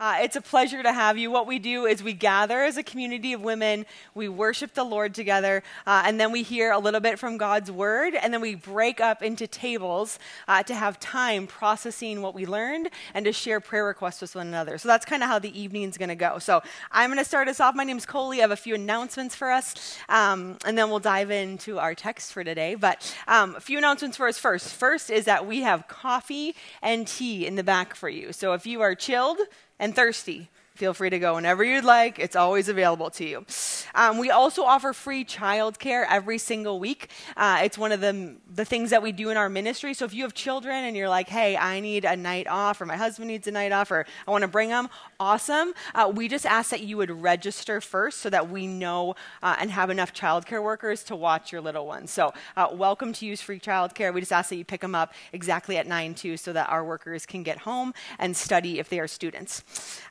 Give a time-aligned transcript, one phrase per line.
[0.00, 1.30] Uh, it's a pleasure to have you.
[1.30, 3.84] What we do is we gather as a community of women,
[4.14, 7.70] we worship the Lord together, uh, and then we hear a little bit from God's
[7.70, 10.18] word, and then we break up into tables
[10.48, 14.46] uh, to have time processing what we learned and to share prayer requests with one
[14.46, 14.78] another.
[14.78, 16.38] So that's kind of how the evening's going to go.
[16.38, 17.74] So I'm going to start us off.
[17.74, 18.38] My name's Colie.
[18.38, 22.32] I have a few announcements for us, um, and then we'll dive into our text
[22.32, 22.74] for today.
[22.74, 24.72] But um, a few announcements for us first.
[24.72, 28.32] First is that we have coffee and tea in the back for you.
[28.32, 29.40] So if you are chilled,
[29.80, 30.48] and thirsty
[30.80, 32.18] Feel free to go whenever you'd like.
[32.18, 33.44] It's always available to you.
[33.94, 37.10] Um, we also offer free childcare every single week.
[37.36, 39.92] Uh, it's one of the, the things that we do in our ministry.
[39.92, 42.86] So if you have children and you're like, hey, I need a night off, or
[42.86, 45.74] my husband needs a night off, or I want to bring them, awesome.
[45.94, 49.70] Uh, we just ask that you would register first so that we know uh, and
[49.70, 52.10] have enough childcare workers to watch your little ones.
[52.10, 54.14] So uh, welcome to use free childcare.
[54.14, 56.82] We just ask that you pick them up exactly at 9 2 so that our
[56.82, 59.62] workers can get home and study if they are students.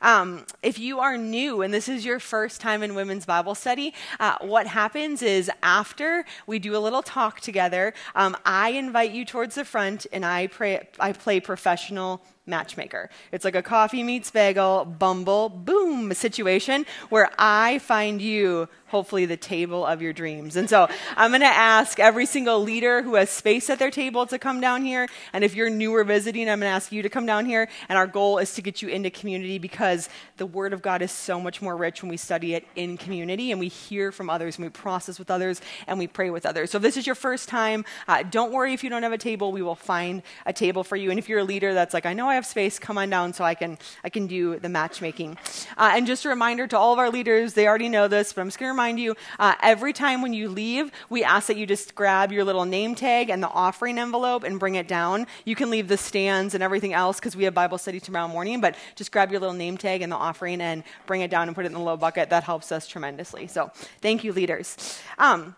[0.03, 3.93] Um, if you are new and this is your first time in women's Bible study,
[4.19, 9.25] uh, what happens is after we do a little talk together, um, I invite you
[9.25, 13.09] towards the front and I, pray, I play professional matchmaker.
[13.31, 19.37] It's like a coffee meets bagel, bumble, boom situation where I find you hopefully the
[19.37, 20.55] table of your dreams.
[20.55, 24.25] And so I'm going to ask every single leader who has space at their table
[24.25, 25.07] to come down here.
[25.31, 27.69] And if you're new or visiting, I'm going to ask you to come down here.
[27.87, 31.03] And our goal is to get you into community because the The word of God
[31.03, 34.31] is so much more rich when we study it in community and we hear from
[34.31, 36.71] others and we process with others and we pray with others.
[36.71, 39.17] So if this is your first time, uh, don't worry if you don't have a
[39.19, 39.51] table.
[39.51, 41.11] We will find a table for you.
[41.11, 43.31] And if you're a leader that's like, I know I have space, come on down
[43.33, 45.37] so I can, I can do the matchmaking.
[45.77, 48.41] Uh, and just a reminder to all of our leaders, they already know this, but
[48.41, 51.57] I'm just going to remind you uh, every time when you leave, we ask that
[51.57, 55.27] you just grab your little name tag and the offering envelope and bring it down.
[55.45, 58.61] You can leave the stands and everything else because we have Bible study tomorrow morning,
[58.61, 60.28] but just grab your little name tag and the offering
[60.61, 62.29] and bring it down and put it in the low bucket.
[62.29, 63.47] That helps us tremendously.
[63.47, 63.71] So
[64.01, 65.01] thank you, leaders.
[65.17, 65.55] Um,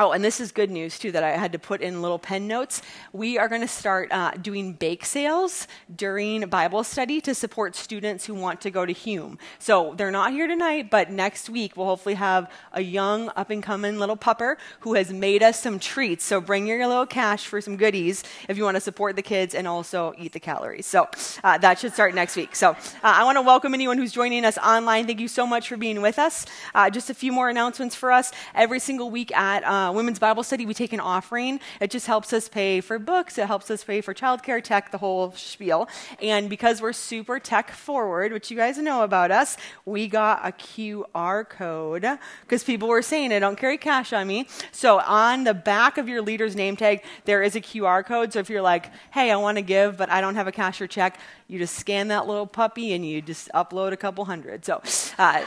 [0.00, 2.48] Oh, and this is good news too that I had to put in little pen
[2.48, 2.80] notes.
[3.12, 8.24] We are going to start uh, doing bake sales during Bible study to support students
[8.24, 9.38] who want to go to Hume.
[9.58, 13.62] So they're not here tonight, but next week we'll hopefully have a young, up and
[13.62, 16.24] coming little pupper who has made us some treats.
[16.24, 19.54] So bring your little cash for some goodies if you want to support the kids
[19.54, 20.86] and also eat the calories.
[20.86, 21.10] So
[21.44, 22.56] uh, that should start next week.
[22.56, 25.06] So uh, I want to welcome anyone who's joining us online.
[25.06, 26.46] Thank you so much for being with us.
[26.74, 28.32] Uh, just a few more announcements for us.
[28.54, 31.60] Every single week at uh, Women's Bible Study, we take an offering.
[31.80, 34.98] It just helps us pay for books, it helps us pay for childcare, tech, the
[34.98, 35.88] whole spiel.
[36.20, 40.52] And because we're super tech forward, which you guys know about us, we got a
[40.52, 42.06] QR code
[42.42, 44.46] because people were saying, I don't carry cash on me.
[44.70, 48.32] So on the back of your leader's name tag, there is a QR code.
[48.32, 50.80] So if you're like, hey, I want to give, but I don't have a cash
[50.80, 54.64] or check, you just scan that little puppy and you just upload a couple hundred.
[54.64, 54.82] So,
[55.18, 55.44] uh,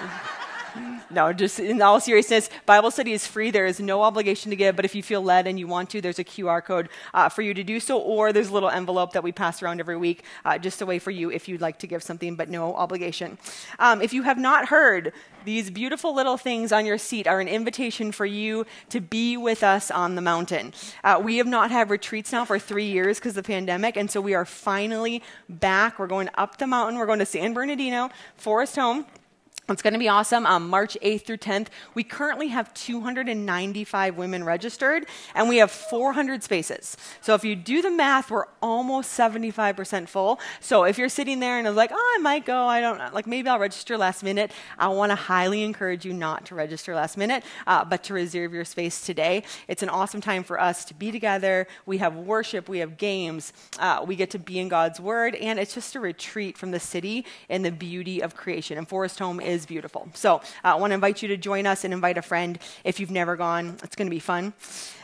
[1.10, 3.52] no, just in all seriousness, Bible study is free.
[3.52, 6.02] There is no obligation to give, but if you feel led and you want to,
[6.02, 9.14] there's a QR code uh, for you to do so, or there's a little envelope
[9.14, 11.80] that we pass around every week, uh, just a way for you if you'd like
[11.80, 13.38] to give something, but no obligation.
[13.80, 15.14] Um, if you have not heard,
[15.46, 19.64] these beautiful little things on your seat are an invitation for you to be with
[19.64, 20.74] us on the mountain.
[21.04, 24.10] Uh, we have not had retreats now for three years because of the pandemic, and
[24.10, 26.00] so we are finally back.
[26.00, 26.98] We're going up the mountain.
[26.98, 29.06] We're going to San Bernardino, Forest Home.
[29.68, 30.46] It's going to be awesome.
[30.46, 31.68] Um, March 8th through 10th.
[31.96, 36.96] We currently have 295 women registered, and we have 400 spaces.
[37.22, 40.40] So if you do the math, we're almost 75% full.
[40.60, 43.10] So if you're sitting there and it's like, oh, I might go, I don't know,
[43.12, 46.94] like maybe I'll register last minute, I want to highly encourage you not to register
[46.94, 49.44] last minute, uh, but to reserve your space today.
[49.68, 51.66] It's an awesome time for us to be together.
[51.88, 55.58] We have worship, we have games, uh, we get to be in God's Word, and
[55.58, 58.78] it's just a retreat from the city and the beauty of creation.
[58.78, 60.08] And Forest Home is is beautiful.
[60.14, 63.00] So uh, I want to invite you to join us and invite a friend if
[63.00, 63.78] you've never gone.
[63.84, 64.54] It's going to be fun.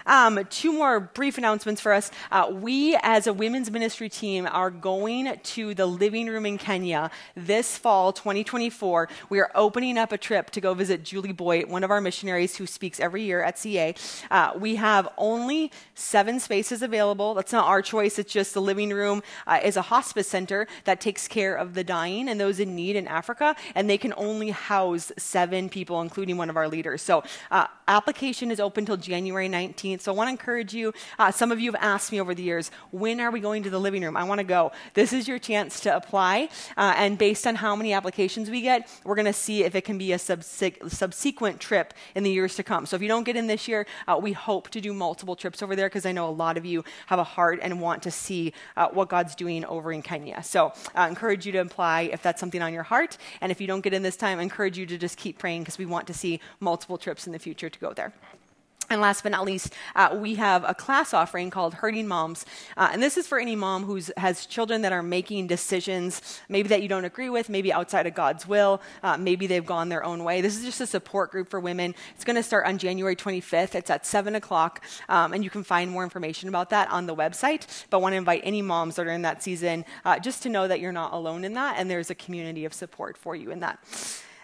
[0.06, 2.12] Um, two more brief announcements for us.
[2.32, 7.12] Uh, we, as a women's ministry team, are going to the living room in Kenya
[7.36, 9.10] this fall, 2024.
[9.30, 12.56] We are opening up a trip to go visit Julie Boyd, one of our missionaries
[12.56, 13.94] who speaks every year at CA.
[14.30, 17.34] Uh, we have only seven spaces available.
[17.34, 21.02] That's not our choice, it's just the living room uh, is a hospice center that
[21.02, 24.50] takes care of the dying and those in need in Africa, and they can only
[24.50, 27.02] house seven people, including one of our leaders.
[27.02, 29.91] So, uh, application is open till January 19th.
[29.92, 30.02] 15th.
[30.02, 30.94] So I want to encourage you.
[31.20, 33.70] Uh, some of you have asked me over the years, when are we going to
[33.70, 34.18] the living room?
[34.18, 34.72] I want to go.
[34.94, 36.50] This is your chance to apply.
[36.78, 39.82] Uh, and based on how many applications we get, we're going to see if it
[39.82, 42.86] can be a subsequent trip in the years to come.
[42.86, 45.62] So if you don't get in this year, uh, we hope to do multiple trips
[45.62, 48.12] over there because I know a lot of you have a heart and want to
[48.12, 50.44] see uh, what God's doing over in Kenya.
[50.44, 53.18] So I encourage you to apply if that's something on your heart.
[53.42, 55.62] And if you don't get in this time, I encourage you to just keep praying
[55.62, 58.14] because we want to see multiple trips in the future to go there.
[58.92, 62.46] And last but not least, uh, we have a class offering called Hurting Moms.
[62.76, 66.68] Uh, and this is for any mom who has children that are making decisions, maybe
[66.68, 70.04] that you don't agree with, maybe outside of God's will, uh, maybe they've gone their
[70.04, 70.42] own way.
[70.42, 71.96] This is just a support group for women.
[72.16, 73.76] It's going to start on January 25th.
[73.76, 74.84] It's at 7 o'clock.
[75.08, 77.86] Um, and you can find more information about that on the website.
[77.90, 80.50] But I want to invite any moms that are in that season uh, just to
[80.50, 83.52] know that you're not alone in that and there's a community of support for you
[83.52, 83.80] in that.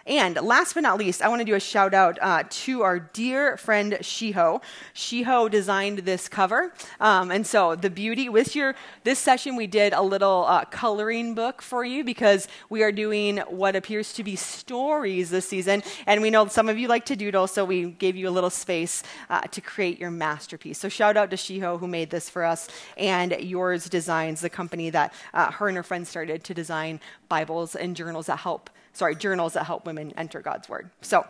[0.08, 2.98] And last but not least, I want to do a shout out uh, to our
[2.98, 4.62] dear friend Shiho.
[4.94, 6.72] Shiho designed this cover.
[6.98, 8.74] Um, and so the beauty with your
[9.04, 13.36] this session, we did a little uh, coloring book for you because we are doing
[13.48, 15.82] what appears to be stories this season.
[16.06, 18.48] And we know some of you like to doodle, so we gave you a little
[18.48, 20.78] space uh, to create your masterpiece.
[20.78, 24.88] So shout out to Shiho who made this for us, and Yours Designs, the company
[24.88, 29.14] that uh, her and her friends started to design Bibles and journals that help sorry,
[29.14, 30.90] journals that help women enter God's Word.
[31.00, 31.24] So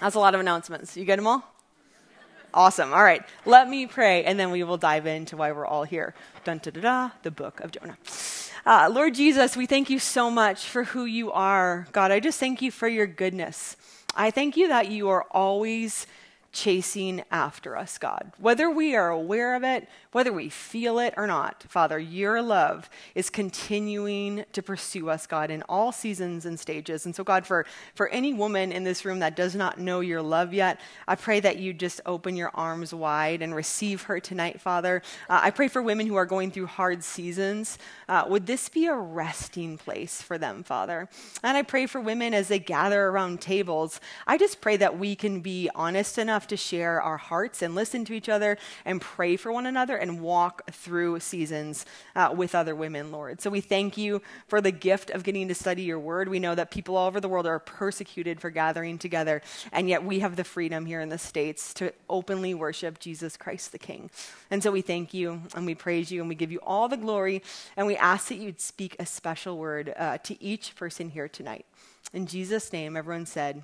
[0.00, 0.96] that's a lot of announcements.
[0.96, 1.44] You get them all?
[2.54, 2.94] Awesome.
[2.94, 3.22] All right.
[3.44, 6.14] Let me pray, and then we will dive into why we're all here.
[6.44, 7.98] Dun da da da, the book of Jonah.
[8.64, 11.86] Uh, Lord Jesus, we thank you so much for who you are.
[11.92, 13.76] God, I just thank you for your goodness.
[14.14, 16.06] I thank you that you are always
[16.56, 18.32] chasing after us, God.
[18.38, 22.88] Whether we are aware of it, whether we feel it or not, Father, your love
[23.14, 27.04] is continuing to pursue us, God, in all seasons and stages.
[27.04, 30.22] And so, God, for, for any woman in this room that does not know your
[30.22, 34.58] love yet, I pray that you just open your arms wide and receive her tonight,
[34.58, 35.02] Father.
[35.28, 37.76] Uh, I pray for women who are going through hard seasons.
[38.08, 41.10] Uh, would this be a resting place for them, Father?
[41.42, 44.00] And I pray for women as they gather around tables.
[44.26, 48.04] I just pray that we can be honest enough to share our hearts and listen
[48.06, 52.74] to each other and pray for one another and walk through seasons uh, with other
[52.74, 53.40] women, Lord.
[53.40, 56.28] So we thank you for the gift of getting to study your word.
[56.28, 60.04] We know that people all over the world are persecuted for gathering together, and yet
[60.04, 64.10] we have the freedom here in the States to openly worship Jesus Christ the King.
[64.50, 66.96] And so we thank you and we praise you and we give you all the
[66.96, 67.42] glory,
[67.76, 71.66] and we ask that you'd speak a special word uh, to each person here tonight.
[72.12, 73.62] In Jesus' name, everyone said,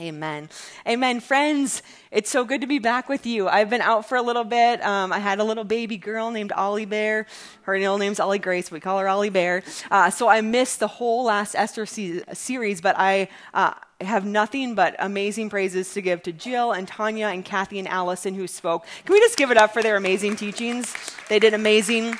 [0.00, 0.48] Amen.
[0.88, 1.20] Amen.
[1.20, 1.80] Friends,
[2.10, 3.46] it's so good to be back with you.
[3.46, 4.84] I've been out for a little bit.
[4.84, 7.26] Um, I had a little baby girl named Ollie Bear.
[7.62, 8.72] Her real name's Ollie Grace.
[8.72, 9.62] We call her Ollie Bear.
[9.92, 14.74] Uh, so I missed the whole last Esther se- series, but I uh, have nothing
[14.74, 18.86] but amazing praises to give to Jill and Tanya and Kathy and Allison who spoke.
[19.04, 20.92] Can we just give it up for their amazing teachings?
[21.28, 22.16] They did amazing.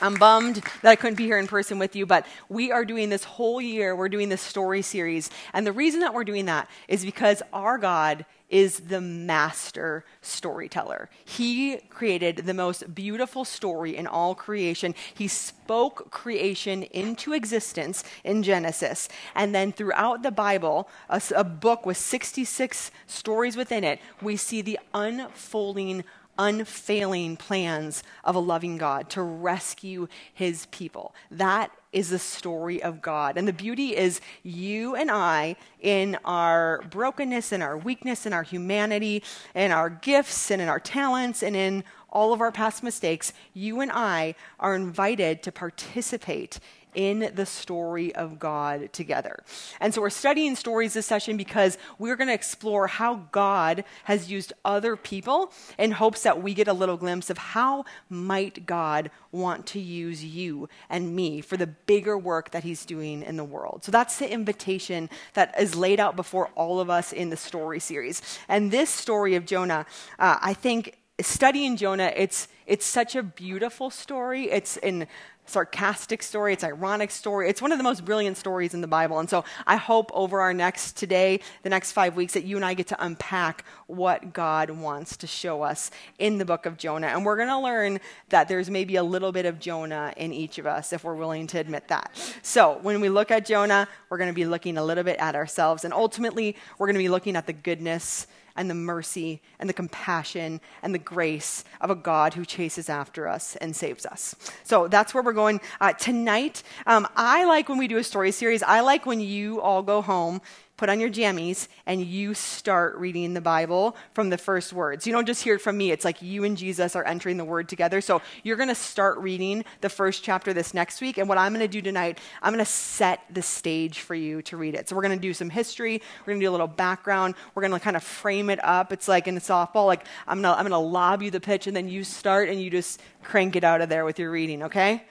[0.00, 3.10] I'm bummed that I couldn't be here in person with you, but we are doing
[3.10, 5.30] this whole year, we're doing this story series.
[5.52, 11.08] And the reason that we're doing that is because our God is the master storyteller.
[11.24, 14.94] He created the most beautiful story in all creation.
[15.14, 19.08] He spoke creation into existence in Genesis.
[19.36, 24.62] And then throughout the Bible, a, a book with 66 stories within it, we see
[24.62, 26.04] the unfolding
[26.40, 31.14] unfailing plans of a loving God to rescue his people.
[31.30, 33.36] That is the story of God.
[33.36, 38.42] And the beauty is you and I, in our brokenness and our weakness and our
[38.42, 39.22] humanity
[39.54, 43.80] and our gifts and in our talents and in all of our past mistakes, you
[43.80, 46.58] and I are invited to participate
[46.94, 49.42] in the story of God together.
[49.80, 54.30] And so we're studying stories this session because we're going to explore how God has
[54.30, 59.10] used other people in hopes that we get a little glimpse of how might God
[59.32, 63.44] want to use you and me for the bigger work that he's doing in the
[63.44, 63.84] world.
[63.84, 67.80] So that's the invitation that is laid out before all of us in the story
[67.80, 68.22] series.
[68.48, 69.86] And this story of Jonah,
[70.18, 74.50] uh, I think studying Jonah, it's it's such a beautiful story.
[74.50, 75.08] It's in
[75.50, 77.48] sarcastic story, it's ironic story.
[77.48, 79.18] It's one of the most brilliant stories in the Bible.
[79.18, 82.64] And so I hope over our next today, the next five weeks, that you and
[82.64, 87.08] I get to unpack what God wants to show us in the book of Jonah.
[87.08, 87.98] And we're going to learn
[88.28, 91.48] that there's maybe a little bit of Jonah in each of us if we're willing
[91.48, 92.12] to admit that.
[92.42, 95.34] So when we look at Jonah, we're going to be looking a little bit at
[95.34, 95.84] ourselves.
[95.84, 98.28] And ultimately, we're going to be looking at the goodness
[98.60, 103.26] and the mercy and the compassion and the grace of a God who chases after
[103.26, 104.36] us and saves us.
[104.64, 106.62] So that's where we're going uh, tonight.
[106.86, 110.02] Um, I like when we do a story series, I like when you all go
[110.02, 110.42] home
[110.80, 115.06] put on your jammies, and you start reading the Bible from the first words.
[115.06, 115.90] You don't just hear it from me.
[115.90, 118.00] It's like you and Jesus are entering the Word together.
[118.00, 121.18] So you're going to start reading the first chapter this next week.
[121.18, 124.40] And what I'm going to do tonight, I'm going to set the stage for you
[124.40, 124.88] to read it.
[124.88, 126.00] So we're going to do some history.
[126.20, 127.34] We're going to do a little background.
[127.54, 128.90] We're going to kind of frame it up.
[128.90, 131.66] It's like in softball, like I'm going to I'm going to lob you the pitch,
[131.66, 134.62] and then you start and you just crank it out of there with your reading,
[134.62, 135.04] okay?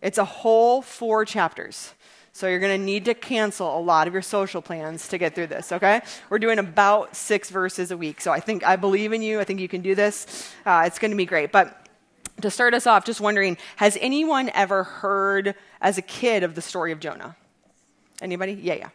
[0.00, 1.94] It's a whole four chapters.
[2.36, 5.34] So you're going to need to cancel a lot of your social plans to get
[5.34, 6.02] through this, okay?
[6.28, 8.20] We're doing about six verses a week.
[8.20, 9.40] So I think I believe in you.
[9.40, 10.52] I think you can do this.
[10.66, 11.50] Uh, it's going to be great.
[11.50, 11.88] But
[12.42, 16.60] to start us off, just wondering has anyone ever heard as a kid of the
[16.60, 17.36] story of Jonah?
[18.20, 18.52] Anybody?
[18.52, 18.90] Yeah, yeah.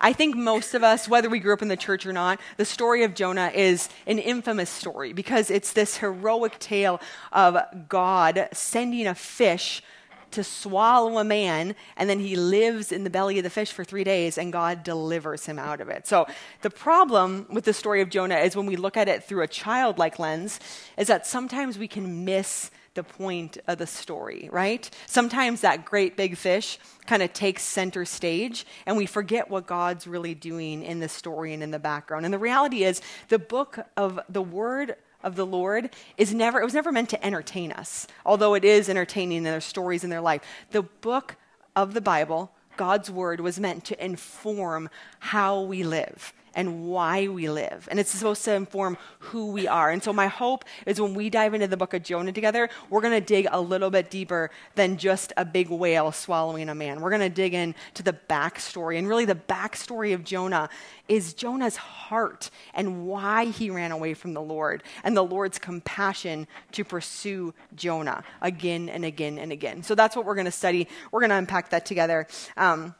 [0.00, 2.64] I think most of us, whether we grew up in the church or not, the
[2.64, 7.02] story of Jonah is an infamous story because it's this heroic tale
[7.32, 9.82] of God sending a fish
[10.32, 13.84] to swallow a man, and then he lives in the belly of the fish for
[13.84, 16.06] three days, and God delivers him out of it.
[16.06, 16.26] So,
[16.62, 19.48] the problem with the story of Jonah is when we look at it through a
[19.48, 20.60] childlike lens,
[20.96, 24.90] is that sometimes we can miss the point of the story, right?
[25.06, 30.08] Sometimes that great big fish kind of takes center stage and we forget what God's
[30.08, 32.24] really doing in the story and in the background.
[32.24, 36.64] And the reality is, the book of the Word of the Lord is never, it
[36.64, 40.20] was never meant to entertain us, although it is entertaining in their stories in their
[40.20, 40.42] life.
[40.70, 41.36] The book
[41.74, 44.88] of the Bible, God's word, was meant to inform
[45.20, 47.86] how we live and why we live.
[47.88, 49.90] And it's supposed to inform who we are.
[49.92, 53.00] And so, my hope is when we dive into the book of Jonah together, we're
[53.00, 57.00] going to dig a little bit deeper than just a big whale swallowing a man.
[57.00, 58.98] We're going to dig into the backstory.
[58.98, 60.68] And really, the backstory of Jonah
[61.06, 66.48] is Jonah's heart and why he ran away from the Lord and the Lord's compassion
[66.72, 69.84] to pursue Jonah again and again and again.
[69.84, 70.88] So, that's what we're going to study.
[71.12, 72.26] We're going to unpack that together.
[72.56, 72.96] Um,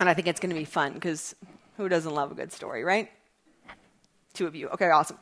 [0.00, 1.34] and I think it's going to be fun because
[1.76, 3.10] who doesn't love a good story, right?
[4.32, 4.68] Two of you.
[4.68, 5.18] Okay, awesome.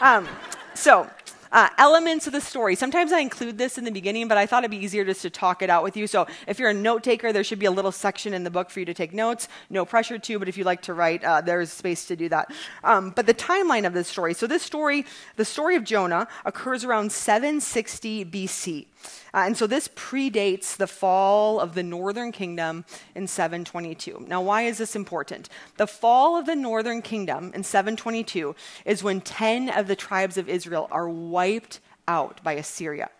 [0.00, 0.28] Um,
[0.74, 1.08] so,
[1.52, 2.74] uh, elements of the story.
[2.74, 5.30] Sometimes I include this in the beginning, but I thought it'd be easier just to
[5.30, 6.06] talk it out with you.
[6.06, 8.70] So if you're a note taker, there should be a little section in the book
[8.70, 9.48] for you to take notes.
[9.70, 12.52] No pressure to, but if you like to write, uh, there's space to do that.
[12.84, 14.34] Um, but the timeline of this story.
[14.34, 18.86] So this story, the story of Jonah, occurs around 760 BC.
[19.34, 22.84] Uh, and so this predates the fall of the northern kingdom
[23.14, 24.24] in 722.
[24.26, 25.48] Now, why is this important?
[25.76, 30.48] The fall of the northern kingdom in 722 is when 10 of the tribes of
[30.48, 33.10] Israel are wiped out by Assyria.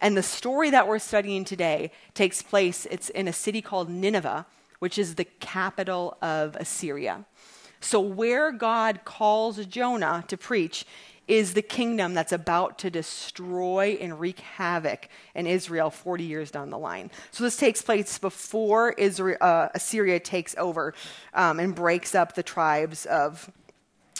[0.00, 4.46] And the story that we're studying today takes place it's in a city called Nineveh,
[4.78, 7.26] which is the capital of Assyria.
[7.80, 10.86] So where God calls Jonah to preach
[11.28, 16.70] is the kingdom that's about to destroy and wreak havoc in Israel 40 years down
[16.70, 17.10] the line.
[17.30, 20.94] So this takes place before Israel, uh, Assyria takes over
[21.34, 23.50] um, and breaks up the tribes of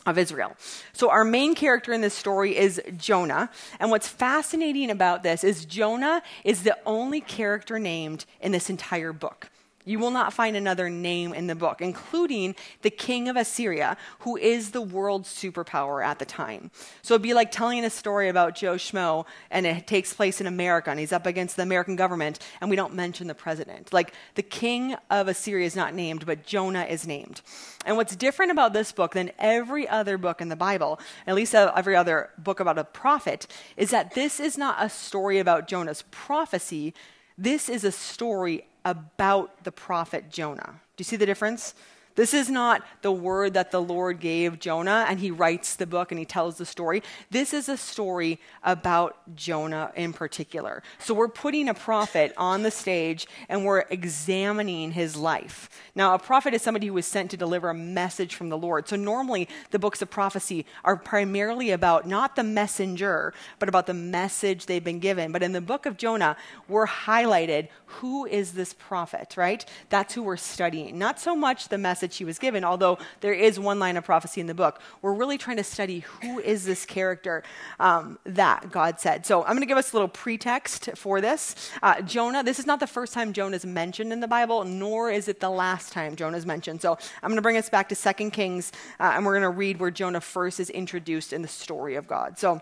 [0.07, 0.57] of Israel.
[0.92, 3.50] So, our main character in this story is Jonah.
[3.78, 9.12] And what's fascinating about this is Jonah is the only character named in this entire
[9.12, 9.50] book.
[9.87, 14.37] You will not find another name in the book, including the king of Assyria, who
[14.37, 16.70] is the world's superpower at the time.
[17.00, 20.46] So it'd be like telling a story about Joe Schmo, and it takes place in
[20.46, 23.92] America, and he's up against the American government, and we don't mention the president.
[23.92, 27.40] Like the king of Assyria is not named, but Jonah is named.
[27.87, 31.54] And what's different about this book than every other book in the Bible, at least
[31.54, 33.46] every other book about a prophet,
[33.78, 36.92] is that this is not a story about Jonah's prophecy.
[37.38, 40.80] This is a story about the prophet Jonah.
[40.96, 41.75] Do you see the difference?
[42.20, 46.12] This is not the word that the Lord gave Jonah and he writes the book
[46.12, 47.02] and he tells the story.
[47.30, 50.82] This is a story about Jonah in particular.
[50.98, 55.70] So we're putting a prophet on the stage and we're examining his life.
[55.94, 58.86] Now, a prophet is somebody who is sent to deliver a message from the Lord.
[58.86, 63.94] So normally the books of prophecy are primarily about not the messenger, but about the
[63.94, 65.32] message they've been given.
[65.32, 66.36] But in the book of Jonah,
[66.68, 69.64] we're highlighted who is this prophet, right?
[69.88, 70.98] That's who we're studying.
[70.98, 74.05] Not so much the message that she was given, although there is one line of
[74.05, 74.81] prophecy in the book.
[75.00, 77.45] We're really trying to study who is this character
[77.79, 79.25] um, that God said.
[79.25, 81.71] So I'm going to give us a little pretext for this.
[81.83, 85.11] Uh, Jonah, this is not the first time Jonah is mentioned in the Bible, nor
[85.11, 86.83] is it the last time Jonah is mentioned.
[86.83, 89.57] So I'm going to bring us back to 2 Kings, uh, and we're going to
[89.57, 92.38] read where Jonah first is introduced in the story of God.
[92.38, 92.61] So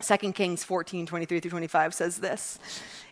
[0.00, 2.58] 2 Kings 14, 23 through 25 says this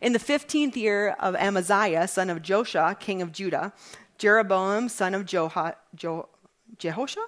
[0.01, 3.73] In the 15th year of Amaziah, son of Joshua, king of Judah,
[4.19, 7.19] Jeroboam, son of Jehosha,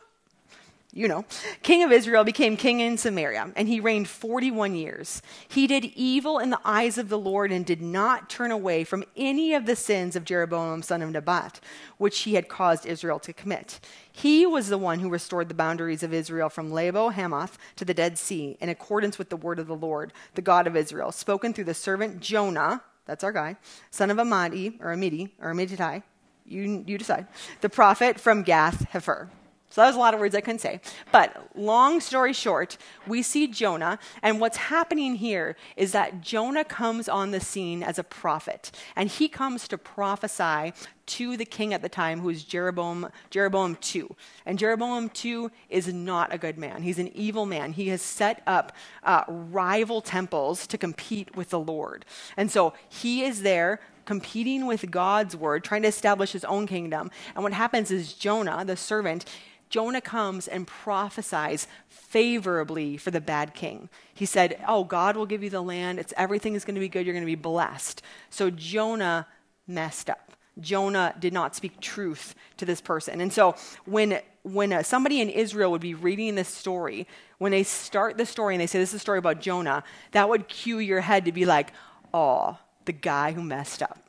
[0.95, 1.27] you know,
[1.63, 5.21] king of Israel, became king in Samaria, and he reigned 41 years.
[5.47, 9.05] He did evil in the eyes of the Lord and did not turn away from
[9.15, 11.61] any of the sins of Jeroboam, son of Nebat,
[11.99, 13.81] which he had caused Israel to commit.
[14.11, 17.95] He was the one who restored the boundaries of Israel from Lebo Hamath to the
[17.95, 21.53] Dead Sea in accordance with the word of the Lord, the God of Israel, spoken
[21.53, 23.57] through the servant Jonah, that's our guy,
[23.91, 26.03] son of Amadi, or Amidi, or Amiditai,
[26.49, 27.27] you, you decide,
[27.61, 29.29] the prophet from Gath Hepher.
[29.71, 30.81] So that was a lot of words I couldn't say.
[31.13, 37.09] But long story short, we see Jonah, and what's happening here is that Jonah comes
[37.09, 40.73] on the scene as a prophet, and he comes to prophesy
[41.07, 44.09] to the king at the time, who is Jeroboam, Jeroboam II.
[44.45, 46.83] And Jeroboam II is not a good man.
[46.83, 47.73] He's an evil man.
[47.73, 52.05] He has set up uh, rival temples to compete with the Lord.
[52.37, 57.11] And so he is there competing with God's word, trying to establish his own kingdom.
[57.35, 59.27] And what happens is Jonah, the servant,
[59.69, 63.91] Jonah comes and prophesies favorably for the bad king.
[64.15, 65.99] He said, Oh, God will give you the land.
[65.99, 67.05] It's everything is going to be good.
[67.05, 68.01] You're going to be blessed.
[68.31, 69.27] So Jonah
[69.67, 70.33] messed up.
[70.59, 73.21] Jonah did not speak truth to this person.
[73.21, 77.63] And so when when uh, somebody in Israel would be reading this story, when they
[77.63, 80.79] start the story and they say this is a story about Jonah, that would cue
[80.79, 81.75] your head to be like,
[82.15, 82.57] "Oh,
[82.89, 84.09] the guy who messed up."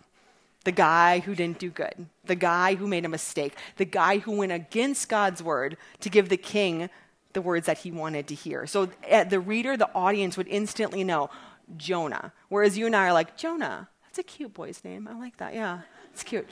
[0.65, 4.33] the guy who didn't do good, the guy who made a mistake, the guy who
[4.33, 6.89] went against God's word to give the king
[7.33, 8.67] the words that he wanted to hear.
[8.67, 11.29] So uh, the reader, the audience would instantly know
[11.77, 12.33] Jonah.
[12.49, 15.07] Whereas you and I are like, Jonah, that's a cute boy's name.
[15.07, 15.53] I like that.
[15.53, 15.81] Yeah,
[16.11, 16.47] it's cute.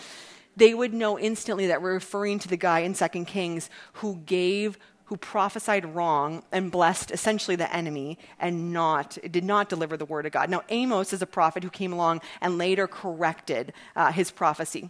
[0.56, 4.80] They would know instantly that we're referring to the guy in Second Kings who gave
[5.08, 10.26] who prophesied wrong and blessed essentially the enemy and not did not deliver the word
[10.26, 10.50] of God.
[10.50, 14.90] Now Amos is a prophet who came along and later corrected uh, his prophecy.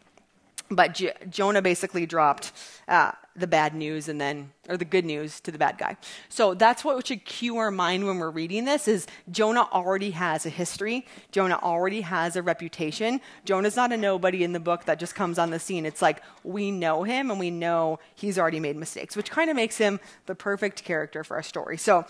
[0.69, 2.51] But J- Jonah basically dropped
[2.87, 5.95] uh, the bad news and then or the good news to the bad guy.
[6.27, 10.45] So that's what should cue our mind when we're reading this is Jonah already has
[10.45, 11.05] a history.
[11.31, 13.21] Jonah already has a reputation.
[13.45, 15.85] Jonah's not a nobody in the book that just comes on the scene.
[15.85, 19.55] It's like we know him and we know he's already made mistakes, which kind of
[19.55, 21.77] makes him the perfect character for our story.
[21.77, 22.05] So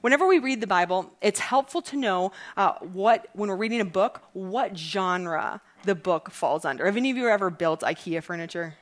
[0.00, 3.84] whenever we read the Bible, it's helpful to know uh, what when we're reading a
[3.84, 6.86] book, what genre the book falls under.
[6.86, 8.76] Have any of you ever built IKEA furniture?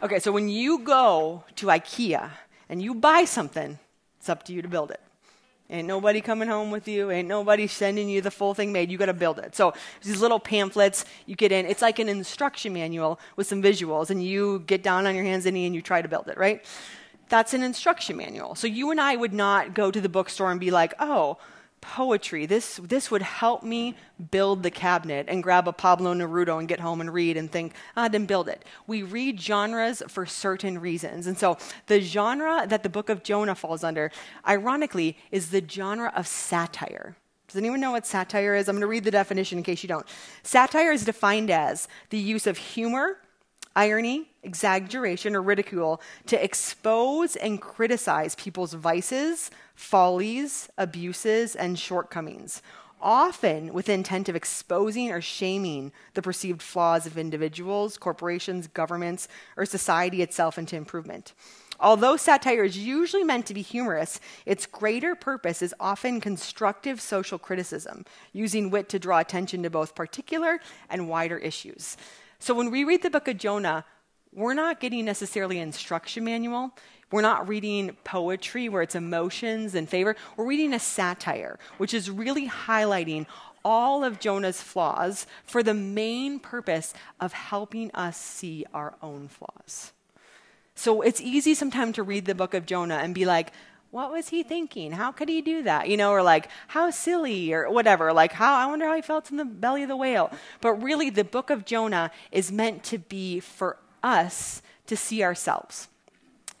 [0.00, 2.30] Okay, so when you go to IKEA
[2.68, 3.78] and you buy something,
[4.18, 5.00] it's up to you to build it.
[5.70, 7.10] Ain't nobody coming home with you.
[7.10, 8.90] Ain't nobody sending you the full thing made.
[8.90, 9.54] You got to build it.
[9.56, 11.66] So these little pamphlets you get in.
[11.66, 15.44] It's like an instruction manual with some visuals, and you get down on your hands
[15.46, 16.64] and knees and you try to build it, right?
[17.28, 18.54] That's an instruction manual.
[18.54, 21.36] So you and I would not go to the bookstore and be like, oh,
[21.80, 22.46] poetry.
[22.46, 23.94] This, this would help me
[24.30, 27.74] build the cabinet and grab a Pablo Neruda and get home and read and think,
[27.96, 28.64] ah, I didn't build it.
[28.86, 31.26] We read genres for certain reasons.
[31.26, 34.10] And so the genre that the book of Jonah falls under,
[34.46, 37.16] ironically, is the genre of satire.
[37.48, 38.68] Does anyone know what satire is?
[38.68, 40.06] I'm going to read the definition in case you don't.
[40.42, 43.16] Satire is defined as the use of humor,
[43.74, 52.62] irony, exaggeration, or ridicule to expose and criticize people's vices, follies, abuses, and shortcomings,
[53.00, 59.64] often with intent of exposing or shaming the perceived flaws of individuals, corporations, governments, or
[59.64, 61.32] society itself into improvement.
[61.78, 67.38] Although satire is usually meant to be humorous, its greater purpose is often constructive social
[67.38, 70.58] criticism, using wit to draw attention to both particular
[70.90, 71.96] and wider issues.
[72.40, 73.84] So when we read the book of Jonah,
[74.34, 76.72] we're not getting necessarily an instruction manual.
[77.10, 80.14] We're not reading poetry where it's emotions and favor.
[80.36, 83.26] We're reading a satire, which is really highlighting
[83.64, 89.92] all of Jonah's flaws for the main purpose of helping us see our own flaws.
[90.74, 93.52] So it's easy sometimes to read the book of Jonah and be like,
[93.90, 94.92] what was he thinking?
[94.92, 95.88] How could he do that?
[95.88, 98.12] You know, or like, how silly, or whatever.
[98.12, 100.30] Like, how, I wonder how he felt in the belly of the whale.
[100.60, 105.88] But really, the book of Jonah is meant to be for us to see ourselves.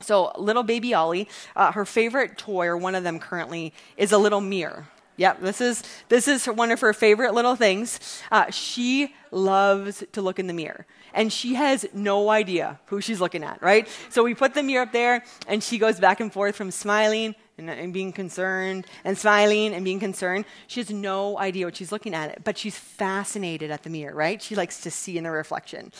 [0.00, 4.18] So, little baby Ollie, uh, her favorite toy, or one of them currently, is a
[4.18, 4.86] little mirror.
[5.18, 7.98] Yep, this is this is one of her favorite little things.
[8.30, 13.20] Uh, she loves to look in the mirror, and she has no idea who she's
[13.20, 13.60] looking at.
[13.60, 13.88] Right?
[14.10, 17.34] So we put the mirror up there, and she goes back and forth from smiling
[17.58, 20.44] and, and being concerned, and smiling and being concerned.
[20.68, 24.14] She has no idea what she's looking at, but she's fascinated at the mirror.
[24.14, 24.40] Right?
[24.40, 25.92] She likes to see in the reflection.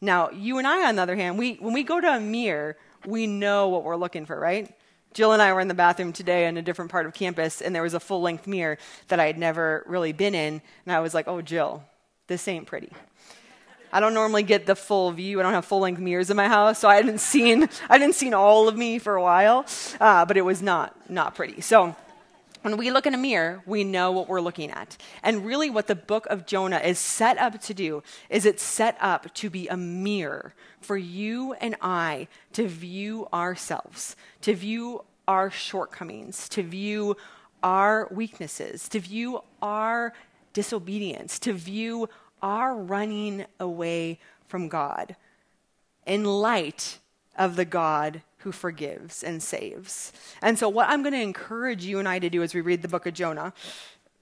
[0.00, 2.78] Now, you and I, on the other hand, we when we go to a mirror
[3.06, 4.74] we know what we're looking for, right?
[5.14, 7.74] Jill and I were in the bathroom today in a different part of campus, and
[7.74, 8.76] there was a full length mirror
[9.08, 10.60] that I had never really been in.
[10.84, 11.82] And I was like, oh, Jill,
[12.26, 12.90] this ain't pretty.
[13.92, 15.40] I don't normally get the full view.
[15.40, 18.14] I don't have full length mirrors in my house, so I hadn't seen I didn't
[18.14, 19.64] seen all of me for a while,
[20.00, 21.62] uh, but it was not not pretty.
[21.62, 21.96] So
[22.66, 24.96] when we look in a mirror, we know what we're looking at.
[25.22, 28.96] And really, what the book of Jonah is set up to do is it's set
[29.00, 30.52] up to be a mirror
[30.86, 37.16] for you and I to view ourselves, to view our shortcomings, to view
[37.62, 40.12] our weaknesses, to view our
[40.52, 42.08] disobedience, to view
[42.40, 45.16] our running away from God
[46.06, 47.00] in light
[47.36, 50.12] of the God who forgives and saves.
[50.40, 52.82] And so, what I'm going to encourage you and I to do as we read
[52.82, 53.52] the book of Jonah,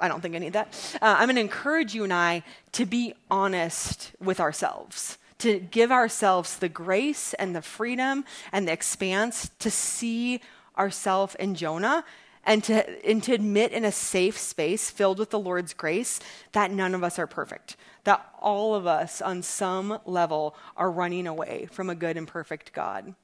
[0.00, 0.68] I don't think I need that.
[1.00, 5.92] Uh, I'm going to encourage you and I to be honest with ourselves, to give
[5.92, 10.40] ourselves the grace and the freedom and the expanse to see
[10.78, 12.02] ourselves in Jonah
[12.44, 16.18] and to, and to admit in a safe space filled with the Lord's grace
[16.52, 21.26] that none of us are perfect, that all of us on some level are running
[21.26, 23.14] away from a good and perfect God.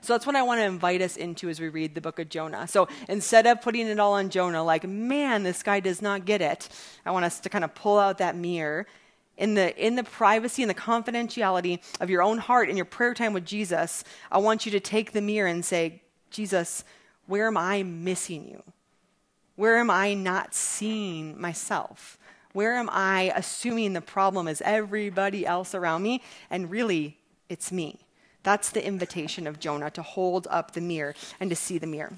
[0.00, 2.28] So that's what I want to invite us into as we read the book of
[2.28, 2.66] Jonah.
[2.66, 6.42] So instead of putting it all on Jonah, like, man, this guy does not get
[6.42, 6.68] it,
[7.06, 8.86] I want us to kind of pull out that mirror
[9.38, 13.14] in the, in the privacy and the confidentiality of your own heart in your prayer
[13.14, 14.04] time with Jesus.
[14.30, 16.84] I want you to take the mirror and say, Jesus,
[17.26, 18.62] where am I missing you?
[19.56, 22.18] Where am I not seeing myself?
[22.52, 26.22] Where am I assuming the problem is everybody else around me?
[26.50, 28.00] And really, it's me.
[28.42, 32.12] That's the invitation of Jonah to hold up the mirror and to see the mirror.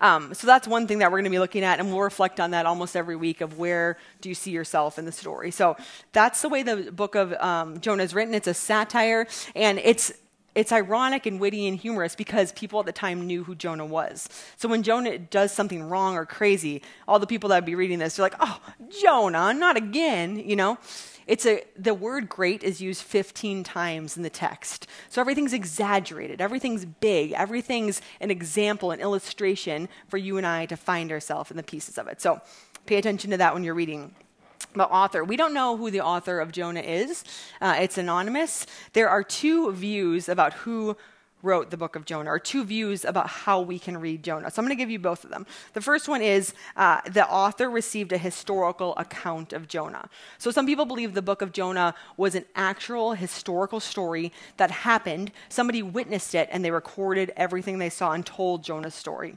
[0.00, 2.40] Um, so that's one thing that we're going to be looking at, and we'll reflect
[2.40, 5.50] on that almost every week of where do you see yourself in the story.
[5.50, 5.76] So
[6.12, 8.34] that's the way the book of um, Jonah is written.
[8.34, 10.12] It's a satire, and it's
[10.54, 14.28] it's ironic and witty and humorous because people at the time knew who Jonah was.
[14.56, 17.98] So when Jonah does something wrong or crazy, all the people that would be reading
[17.98, 18.60] this are like, "Oh,
[19.02, 20.78] Jonah, not again!" You know.
[21.26, 24.86] It's a the word great is used 15 times in the text.
[25.08, 30.76] So everything's exaggerated, everything's big, everything's an example, an illustration for you and I to
[30.76, 32.20] find ourselves in the pieces of it.
[32.20, 32.40] So
[32.86, 34.14] pay attention to that when you're reading
[34.74, 35.24] the author.
[35.24, 37.24] We don't know who the author of Jonah is.
[37.60, 38.66] Uh, it's anonymous.
[38.92, 40.96] There are two views about who
[41.44, 44.50] wrote the book of Jonah, or two views about how we can read Jonah.
[44.50, 45.46] So I'm going to give you both of them.
[45.74, 50.08] The first one is uh, the author received a historical account of Jonah.
[50.38, 55.30] So some people believe the book of Jonah was an actual historical story that happened.
[55.48, 59.36] Somebody witnessed it, and they recorded everything they saw and told Jonah's story.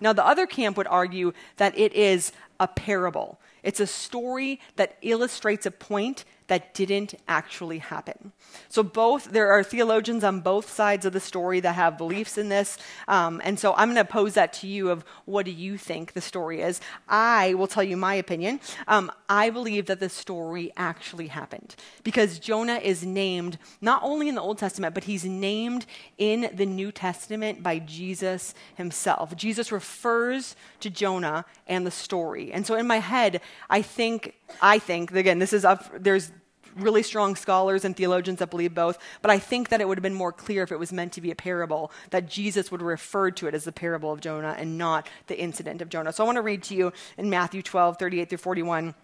[0.00, 3.38] Now, the other camp would argue that it is a parable.
[3.62, 8.32] It's a story that illustrates a point that didn't actually happen.
[8.68, 12.50] So, both, there are theologians on both sides of the story that have beliefs in
[12.50, 12.76] this.
[13.08, 16.12] Um, and so, I'm going to pose that to you of what do you think
[16.12, 16.80] the story is?
[17.08, 18.60] I will tell you my opinion.
[18.86, 24.34] Um, I believe that the story actually happened because Jonah is named not only in
[24.34, 25.86] the Old Testament, but he's named
[26.18, 29.34] in the New Testament by Jesus himself.
[29.36, 32.52] Jesus refers to Jonah and the story.
[32.52, 36.30] And so, in my head, I think, I think, again, this is up, there's
[36.76, 40.02] really strong scholars and theologians that believe both, but I think that it would have
[40.02, 42.86] been more clear if it was meant to be a parable, that Jesus would have
[42.86, 46.12] referred to it as the parable of Jonah and not the incident of Jonah.
[46.12, 48.94] So I want to read to you in Matthew 12, 38 through 41,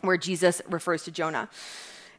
[0.00, 1.48] where Jesus refers to Jonah.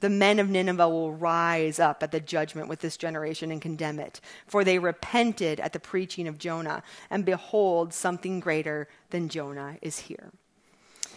[0.00, 4.00] The men of Nineveh will rise up at the judgment with this generation and condemn
[4.00, 9.76] it, for they repented at the preaching of Jonah, and behold, something greater than Jonah
[9.82, 10.32] is here.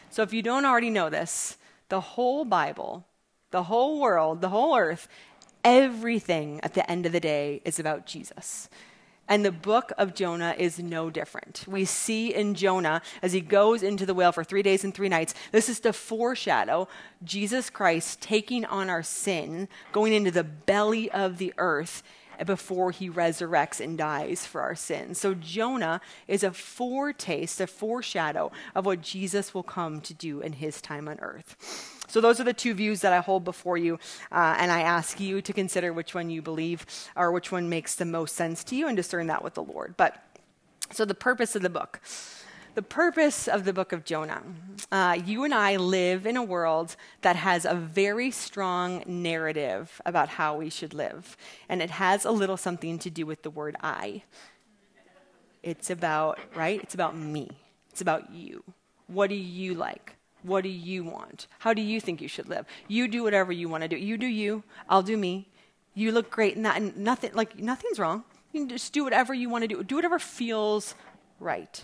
[0.09, 1.57] So if you don't already know this,
[1.89, 3.05] the whole Bible,
[3.51, 5.07] the whole world, the whole earth
[5.63, 8.69] everything at the end of the day is about Jesus.
[9.27, 11.63] And the book of Jonah is no different.
[11.67, 15.07] We see in Jonah, as he goes into the whale for three days and three
[15.07, 16.89] nights, this is to foreshadow
[17.23, 22.03] Jesus Christ taking on our sin, going into the belly of the earth
[22.45, 25.19] before he resurrects and dies for our sins.
[25.19, 30.53] So Jonah is a foretaste, a foreshadow of what Jesus will come to do in
[30.53, 31.99] his time on earth.
[32.07, 33.95] So, those are the two views that I hold before you,
[34.31, 37.95] uh, and I ask you to consider which one you believe or which one makes
[37.95, 39.95] the most sense to you and discern that with the Lord.
[39.97, 40.23] But,
[40.91, 42.01] so the purpose of the book.
[42.75, 44.41] The purpose of the book of Jonah.
[44.91, 50.27] Uh, you and I live in a world that has a very strong narrative about
[50.29, 51.38] how we should live,
[51.69, 54.23] and it has a little something to do with the word I.
[55.62, 56.81] It's about, right?
[56.81, 57.51] It's about me.
[57.91, 58.63] It's about you.
[59.05, 60.15] What do you like?
[60.41, 61.45] What do you want?
[61.59, 62.65] How do you think you should live?
[62.88, 63.97] You do whatever you want to do.
[63.97, 64.63] You do you.
[64.89, 65.47] I'll do me.
[65.93, 68.23] You look great in that, and nothing like nothing's wrong.
[68.51, 69.83] You can just do whatever you want to do.
[69.83, 70.95] Do whatever feels
[71.39, 71.83] right.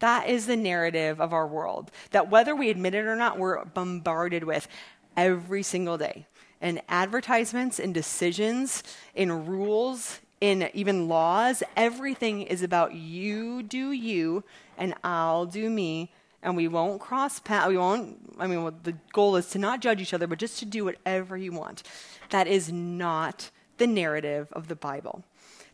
[0.00, 1.90] That is the narrative of our world.
[2.10, 4.68] That whether we admit it or not, we're bombarded with
[5.16, 6.26] every single day.
[6.60, 8.82] And advertisements and decisions,
[9.14, 14.44] in rules, in even laws, everything is about you do you
[14.76, 16.10] and I'll do me
[16.44, 17.68] and we won't cross paths.
[17.68, 18.18] We won't.
[18.38, 20.84] I mean, well, the goal is to not judge each other, but just to do
[20.84, 21.82] whatever you want.
[22.30, 25.24] That is not the narrative of the Bible.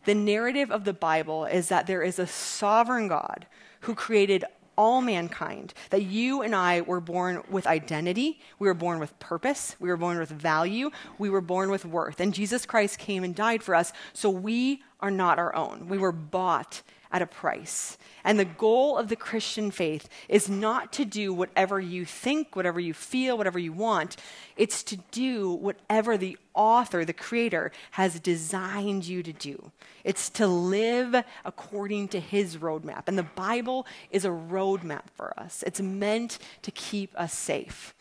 [0.05, 3.45] The narrative of the Bible is that there is a sovereign God
[3.81, 4.45] who created
[4.77, 9.75] all mankind, that you and I were born with identity, we were born with purpose,
[9.79, 12.19] we were born with value, we were born with worth.
[12.19, 15.87] And Jesus Christ came and died for us, so we are not our own.
[15.87, 17.97] We were bought at a price.
[18.23, 22.79] And the goal of the Christian faith is not to do whatever you think, whatever
[22.79, 24.17] you feel, whatever you want.
[24.55, 29.71] It's to do whatever the author, the creator, has designed you to do.
[30.03, 33.03] It's to live according to his roadmap.
[33.07, 37.93] And the Bible is a roadmap for us, it's meant to keep us safe.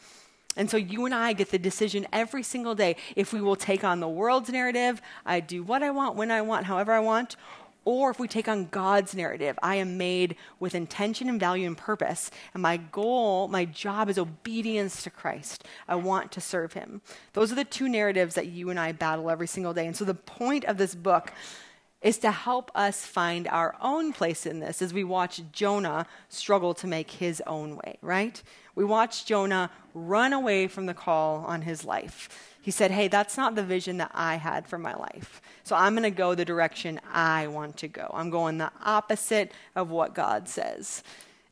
[0.56, 3.84] And so you and I get the decision every single day if we will take
[3.84, 7.36] on the world's narrative, I do what I want, when I want, however I want,
[7.84, 11.76] or if we take on God's narrative, I am made with intention and value and
[11.76, 15.66] purpose, and my goal, my job is obedience to Christ.
[15.88, 17.00] I want to serve Him.
[17.32, 19.86] Those are the two narratives that you and I battle every single day.
[19.86, 21.32] And so the point of this book
[22.02, 26.72] is to help us find our own place in this as we watch Jonah struggle
[26.74, 28.42] to make his own way, right?
[28.74, 32.49] We watch Jonah run away from the call on his life.
[32.62, 35.40] He said, Hey, that's not the vision that I had for my life.
[35.64, 38.10] So I'm going to go the direction I want to go.
[38.12, 41.02] I'm going the opposite of what God says.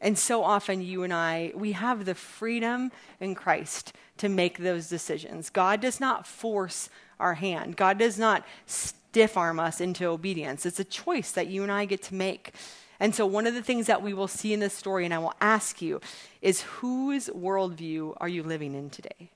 [0.00, 4.88] And so often, you and I, we have the freedom in Christ to make those
[4.88, 5.50] decisions.
[5.50, 10.64] God does not force our hand, God does not stiff arm us into obedience.
[10.64, 12.54] It's a choice that you and I get to make.
[13.00, 15.18] And so, one of the things that we will see in this story, and I
[15.18, 16.00] will ask you,
[16.42, 19.30] is whose worldview are you living in today?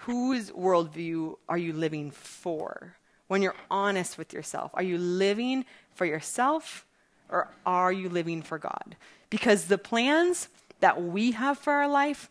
[0.00, 2.96] Whose worldview are you living for?
[3.28, 6.86] When you're honest with yourself, are you living for yourself
[7.28, 8.96] or are you living for God?
[9.28, 10.48] Because the plans
[10.80, 12.28] that we have for our life,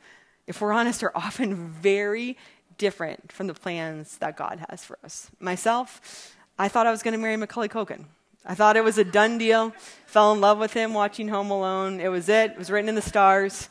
[0.47, 2.37] if we're honest, are often very
[2.77, 5.29] different from the plans that God has for us.
[5.39, 8.05] Myself, I thought I was going to marry Macaulay Culkin.
[8.45, 9.73] I thought it was a done deal.
[10.07, 11.99] Fell in love with him watching Home Alone.
[11.99, 12.51] It was it.
[12.51, 13.69] It was written in the stars.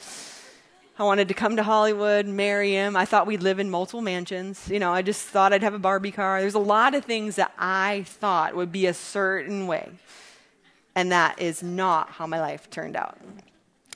[0.98, 2.96] I wanted to come to Hollywood, marry him.
[2.96, 4.68] I thought we'd live in multiple mansions.
[4.68, 6.40] You know, I just thought I'd have a Barbie car.
[6.40, 9.90] There's a lot of things that I thought would be a certain way.
[10.96, 13.16] And that is not how my life turned out.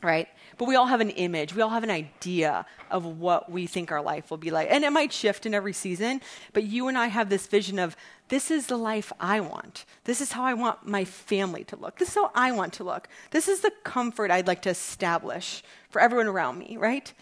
[0.01, 0.29] Right?
[0.63, 1.57] But we all have an image.
[1.57, 4.69] We all have an idea of what we think our life will be like.
[4.71, 6.21] And it might shift in every season,
[6.53, 7.97] but you and I have this vision of
[8.29, 9.85] this is the life I want.
[10.05, 11.99] This is how I want my family to look.
[11.99, 13.09] This is how I want to look.
[13.33, 17.13] This is the comfort I'd like to establish for everyone around me, right?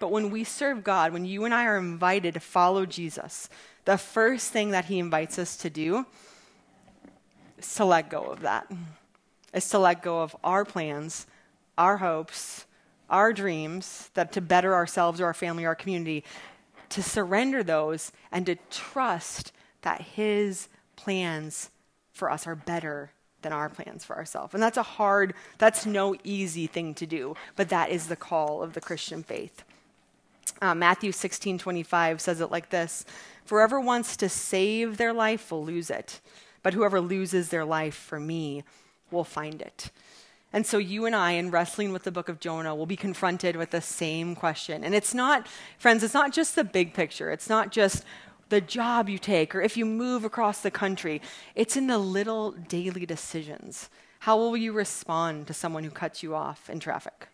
[0.00, 3.48] But when we serve God, when you and I are invited to follow Jesus,
[3.84, 6.04] the first thing that he invites us to do
[7.58, 8.68] is to let go of that,
[9.54, 11.28] is to let go of our plans,
[11.76, 12.64] our hopes,
[13.08, 16.24] our dreams, that to better ourselves or our family or our community,
[16.90, 21.70] to surrender those and to trust that his plans
[22.12, 24.54] for us are better than our plans for ourselves.
[24.54, 28.62] And that's a hard, that's no easy thing to do, but that is the call
[28.62, 29.64] of the Christian faith.
[30.60, 33.04] Uh, Matthew 16 25 says it like this
[33.48, 36.20] whoever wants to save their life will lose it,
[36.62, 38.64] but whoever loses their life for me
[39.10, 39.90] will find it.
[40.52, 43.56] And so you and I, in wrestling with the book of Jonah, will be confronted
[43.56, 44.82] with the same question.
[44.82, 45.46] And it's not,
[45.78, 47.30] friends, it's not just the big picture.
[47.30, 48.04] It's not just
[48.48, 51.20] the job you take or if you move across the country.
[51.54, 53.90] It's in the little daily decisions.
[54.20, 57.28] How will you respond to someone who cuts you off in traffic?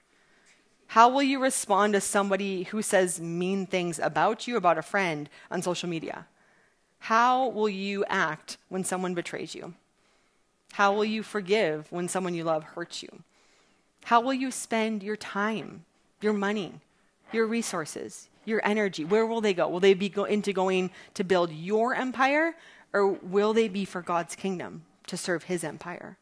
[0.88, 5.31] How will you respond to somebody who says mean things about you, about a friend
[5.50, 6.27] on social media?
[6.98, 9.74] How will you act when someone betrays you?
[10.74, 13.22] How will you forgive when someone you love hurts you?
[14.06, 15.84] How will you spend your time,
[16.20, 16.80] your money,
[17.30, 19.04] your resources, your energy?
[19.04, 19.68] Where will they go?
[19.68, 22.56] Will they be go into going to build your empire,
[22.92, 26.18] or will they be for God's kingdom to serve his empire?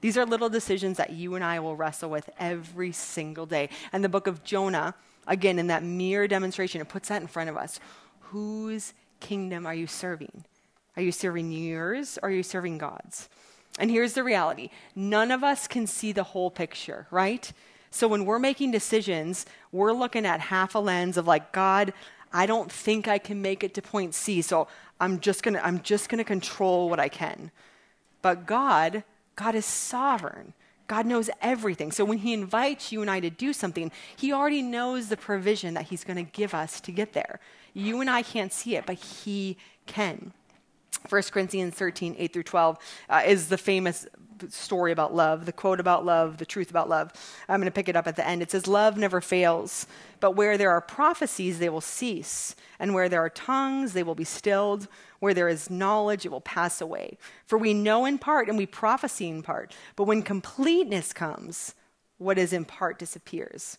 [0.00, 3.68] These are little decisions that you and I will wrestle with every single day.
[3.92, 4.94] And the book of Jonah,
[5.26, 7.78] again, in that mere demonstration, it puts that in front of us.
[8.20, 10.46] Whose kingdom are you serving?
[10.96, 13.28] Are you serving yours or are you serving God's?
[13.78, 17.52] And here's the reality none of us can see the whole picture, right?
[17.90, 21.92] So when we're making decisions, we're looking at half a lens of like, God,
[22.32, 24.68] I don't think I can make it to point C, so
[25.00, 27.50] I'm just gonna, I'm just gonna control what I can.
[28.22, 29.02] But God,
[29.34, 30.52] God is sovereign.
[30.86, 31.92] God knows everything.
[31.92, 35.74] So when He invites you and I to do something, He already knows the provision
[35.74, 37.40] that He's going to give us to get there.
[37.72, 39.56] You and I can't see it, but He
[39.86, 40.32] can.
[41.08, 44.06] 1 Corinthians 13, 8 through 12, uh, is the famous
[44.48, 47.12] story about love, the quote about love, the truth about love.
[47.48, 48.42] I'm going to pick it up at the end.
[48.42, 49.86] It says, Love never fails,
[50.20, 52.54] but where there are prophecies, they will cease.
[52.78, 54.88] And where there are tongues, they will be stilled.
[55.18, 57.18] Where there is knowledge, it will pass away.
[57.44, 59.74] For we know in part and we prophesy in part.
[59.96, 61.74] But when completeness comes,
[62.16, 63.78] what is in part disappears.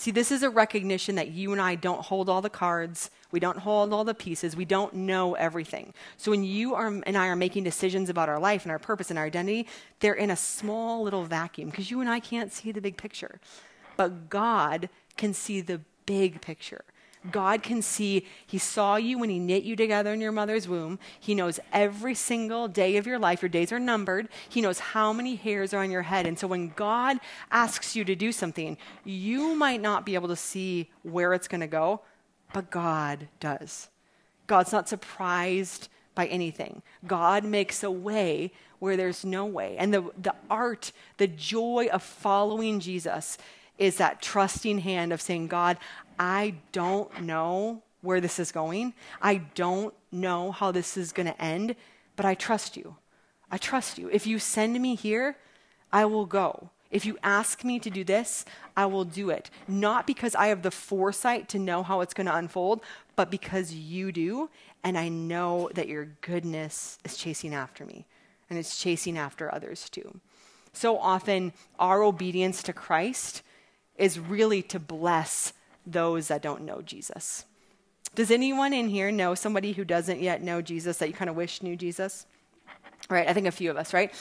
[0.00, 3.10] See, this is a recognition that you and I don't hold all the cards.
[3.32, 4.56] We don't hold all the pieces.
[4.56, 5.92] We don't know everything.
[6.16, 9.10] So when you are, and I are making decisions about our life and our purpose
[9.10, 12.72] and our identity, they're in a small little vacuum because you and I can't see
[12.72, 13.40] the big picture.
[13.98, 16.82] But God can see the big picture.
[17.30, 20.98] God can see, He saw you when He knit you together in your mother's womb.
[21.18, 23.42] He knows every single day of your life.
[23.42, 24.28] Your days are numbered.
[24.48, 26.26] He knows how many hairs are on your head.
[26.26, 27.18] And so when God
[27.50, 31.60] asks you to do something, you might not be able to see where it's going
[31.60, 32.00] to go,
[32.54, 33.88] but God does.
[34.46, 36.82] God's not surprised by anything.
[37.06, 39.76] God makes a way where there's no way.
[39.78, 43.38] And the, the art, the joy of following Jesus
[43.78, 45.78] is that trusting hand of saying, God,
[46.20, 48.92] I don't know where this is going.
[49.22, 51.74] I don't know how this is going to end,
[52.14, 52.96] but I trust you.
[53.50, 54.10] I trust you.
[54.12, 55.38] If you send me here,
[55.90, 56.68] I will go.
[56.90, 58.44] If you ask me to do this,
[58.76, 59.48] I will do it.
[59.66, 62.82] Not because I have the foresight to know how it's going to unfold,
[63.16, 64.50] but because you do.
[64.84, 68.04] And I know that your goodness is chasing after me
[68.50, 70.20] and it's chasing after others too.
[70.74, 73.42] So often, our obedience to Christ
[73.96, 75.54] is really to bless
[75.86, 77.44] those that don't know Jesus.
[78.14, 81.36] Does anyone in here know somebody who doesn't yet know Jesus that you kind of
[81.36, 82.26] wish knew Jesus?
[83.08, 84.12] Right, I think a few of us, right?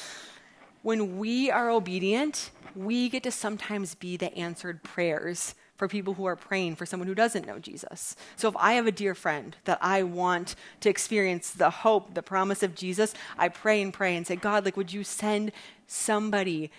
[0.82, 6.26] When we are obedient, we get to sometimes be the answered prayers for people who
[6.26, 8.16] are praying for someone who doesn't know Jesus.
[8.36, 12.22] So if I have a dear friend that I want to experience the hope, the
[12.22, 15.52] promise of Jesus, I pray and pray and say, God, like, would you send
[15.88, 16.70] somebody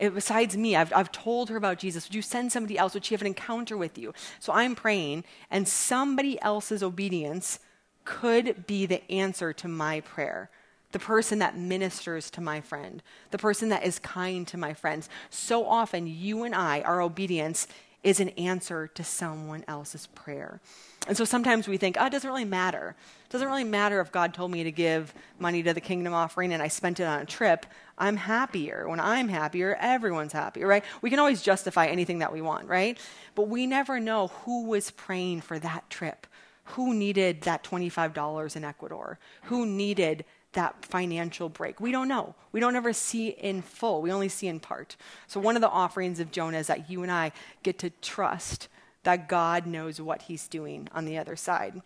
[0.00, 2.08] besides me, I've, I've told her about Jesus.
[2.08, 2.94] Would you send somebody else?
[2.94, 4.14] Would she have an encounter with you?
[4.38, 7.60] So I'm praying, and somebody else's obedience
[8.04, 10.50] could be the answer to my prayer.
[10.92, 15.08] The person that ministers to my friend, the person that is kind to my friends.
[15.28, 17.68] So often, you and I, our obedience
[18.02, 20.60] is an answer to someone else's prayer.
[21.06, 22.94] And so sometimes we think, oh, it doesn't really matter.
[23.24, 26.52] It doesn't really matter if God told me to give money to the kingdom offering
[26.52, 27.66] and I spent it on a trip.
[28.00, 28.88] I'm happier.
[28.88, 30.84] When I'm happier, everyone's happier, right?
[31.02, 32.98] We can always justify anything that we want, right?
[33.34, 36.26] But we never know who was praying for that trip,
[36.64, 41.80] who needed that $25 in Ecuador, who needed that financial break.
[41.80, 42.34] We don't know.
[42.50, 44.02] We don't ever see in full.
[44.02, 44.96] We only see in part.
[45.28, 47.32] So one of the offerings of Jonah is that you and I
[47.62, 48.68] get to trust
[49.02, 51.82] that God knows what he's doing on the other side.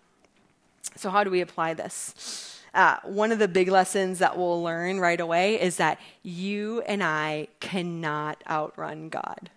[0.96, 2.62] So, how do we apply this?
[2.74, 7.04] Uh, one of the big lessons that we'll learn right away is that you and
[7.04, 9.48] I cannot outrun God.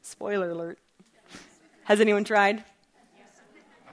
[0.00, 0.78] Spoiler alert.
[1.84, 2.62] Has anyone tried?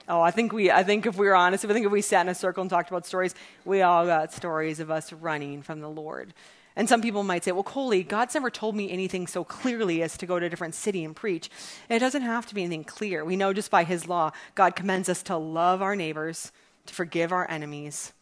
[0.07, 0.71] Oh, I think we.
[0.71, 2.69] I think if we were honest, I think if we sat in a circle and
[2.69, 6.33] talked about stories, we all got stories of us running from the Lord.
[6.77, 10.15] And some people might say, well, Colie, God's never told me anything so clearly as
[10.19, 11.49] to go to a different city and preach.
[11.89, 13.25] And it doesn't have to be anything clear.
[13.25, 16.51] We know just by his law, God commends us to love our neighbors,
[16.85, 18.13] to forgive our enemies,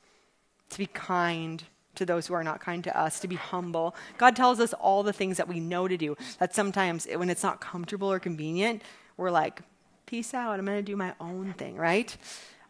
[0.75, 1.63] to be kind
[1.95, 3.95] to those who are not kind to us, to be humble.
[4.17, 6.15] God tells us all the things that we know to do.
[6.39, 8.81] That sometimes when it's not comfortable or convenient,
[9.17, 9.61] we're like,
[10.05, 12.15] peace out, I'm going to do my own thing, right?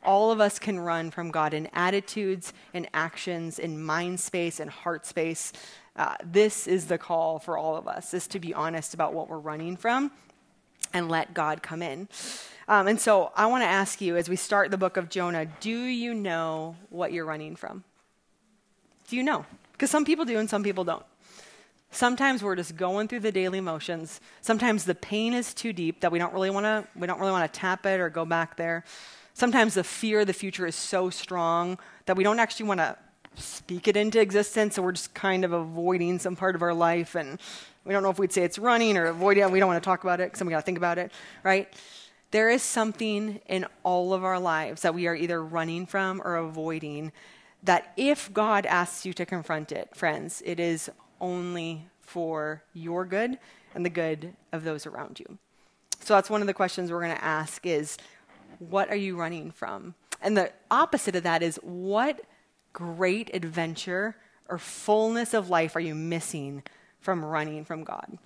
[0.05, 4.67] all of us can run from God in attitudes, in actions, in mind space, in
[4.67, 5.51] heart space.
[5.95, 9.29] Uh, this is the call for all of us, is to be honest about what
[9.29, 10.11] we're running from
[10.93, 12.07] and let God come in.
[12.67, 15.45] Um, and so I want to ask you as we start the book of Jonah,
[15.59, 17.83] do you know what you're running from?
[19.07, 19.45] Do you know?
[19.71, 21.05] Because some people do and some people don't.
[21.91, 24.19] Sometimes we're just going through the daily motions.
[24.41, 27.31] Sometimes the pain is too deep that we don't really want to we don't really
[27.31, 28.83] want to tap it or go back there.
[29.33, 32.97] Sometimes the fear of the future is so strong that we don't actually want to
[33.35, 37.15] speak it into existence, so we're just kind of avoiding some part of our life,
[37.15, 37.39] and
[37.83, 39.51] we don't know if we'd say it's running or avoiding it.
[39.51, 41.11] We don't want to talk about it because we got to think about it,
[41.43, 41.71] right?
[42.31, 46.35] There is something in all of our lives that we are either running from or
[46.37, 47.11] avoiding
[47.65, 50.89] that if God asks you to confront it, friends, it is
[51.19, 53.37] only for your good
[53.73, 55.37] and the good of those around you.
[55.99, 57.97] So that's one of the questions we're going to ask is
[58.59, 59.95] what are you running from?
[60.21, 62.21] And the opposite of that is what
[62.73, 64.15] great adventure
[64.47, 66.63] or fullness of life are you missing
[66.99, 68.17] from running from God?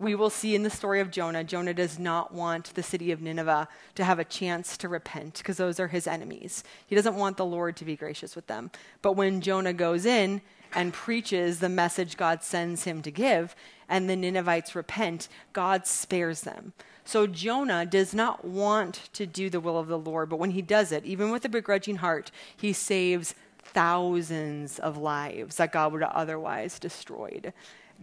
[0.00, 3.20] We will see in the story of Jonah, Jonah does not want the city of
[3.20, 6.62] Nineveh to have a chance to repent because those are his enemies.
[6.86, 8.70] He doesn't want the Lord to be gracious with them.
[9.02, 10.40] But when Jonah goes in
[10.72, 13.56] and preaches the message God sends him to give,
[13.88, 16.74] and the Ninevites repent, God spares them.
[17.04, 20.62] So Jonah does not want to do the will of the Lord, but when he
[20.62, 26.02] does it, even with a begrudging heart, he saves thousands of lives that God would
[26.02, 27.52] have otherwise destroyed.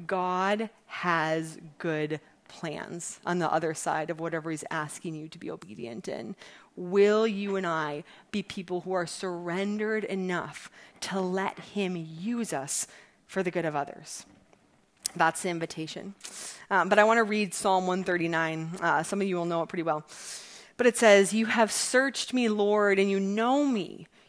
[0.08, 5.52] God has good plans on the other side of whatever he's asking you to be
[5.52, 6.36] obedient in.
[6.76, 10.70] Will you and I be people who are surrendered enough
[11.02, 12.88] to let him use us
[13.28, 14.26] for the good of others?
[15.16, 16.14] That's the invitation.
[16.70, 18.72] Um, but I want to read Psalm 139.
[18.82, 20.06] Uh, some of you will know it pretty well.
[20.78, 24.08] But it says, You have searched me, Lord, and you know me.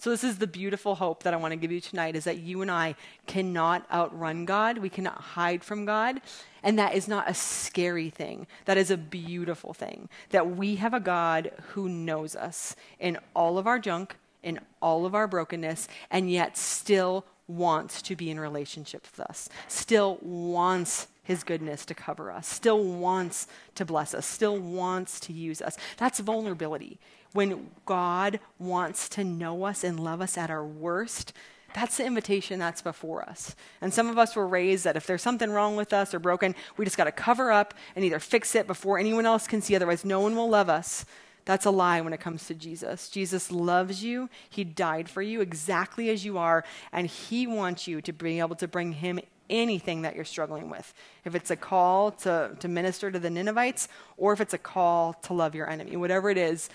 [0.00, 2.38] So this is the beautiful hope that I want to give you tonight is that
[2.38, 2.94] you and I
[3.26, 4.78] cannot outrun God.
[4.78, 6.22] We cannot hide from God.
[6.62, 8.46] And that is not a scary thing.
[8.64, 10.08] That is a beautiful thing.
[10.30, 15.04] That we have a God who knows us in all of our junk, in all
[15.04, 19.50] of our brokenness, and yet still wants to be in relationship with us.
[19.68, 25.34] Still wants his goodness to cover us, still wants to bless us, still wants to
[25.34, 25.76] use us.
[25.98, 26.98] That's vulnerability
[27.32, 31.32] when God wants to know us and love us at our worst,
[31.74, 33.54] that's the invitation that's before us.
[33.80, 36.54] And some of us were raised that if there's something wrong with us or broken,
[36.76, 39.76] we just got to cover up and either fix it before anyone else can see,
[39.76, 41.04] otherwise, no one will love us.
[41.44, 43.08] That's a lie when it comes to Jesus.
[43.08, 44.28] Jesus loves you.
[44.48, 48.56] He died for you exactly as you are, and He wants you to be able
[48.56, 50.92] to bring Him anything that you're struggling with.
[51.24, 55.14] If it's a call to, to minister to the Ninevites, or if it's a call
[55.14, 56.68] to love your enemy, whatever it is,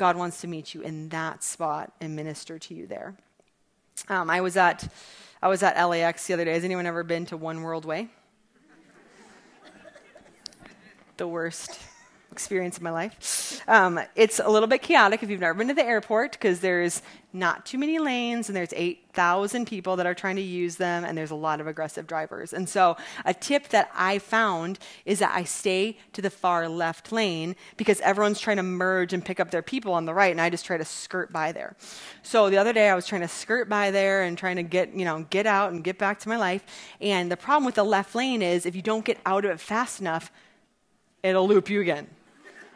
[0.00, 3.14] God wants to meet you in that spot and minister to you there.
[4.08, 4.90] Um, I was at
[5.42, 6.54] I was at LAX the other day.
[6.54, 8.08] Has anyone ever been to One World Way?
[11.18, 11.78] the worst
[12.32, 13.62] experience in my life.
[13.68, 17.02] Um, it's a little bit chaotic if you've never been to the airport because there's
[17.32, 21.16] not too many lanes and there's 8,000 people that are trying to use them and
[21.16, 22.52] there's a lot of aggressive drivers.
[22.52, 27.12] And so, a tip that I found is that I stay to the far left
[27.12, 30.40] lane because everyone's trying to merge and pick up their people on the right and
[30.40, 31.76] I just try to skirt by there.
[32.22, 34.92] So, the other day I was trying to skirt by there and trying to get,
[34.94, 36.64] you know, get out and get back to my life.
[37.00, 39.60] And the problem with the left lane is if you don't get out of it
[39.60, 40.32] fast enough,
[41.22, 42.08] it'll loop you again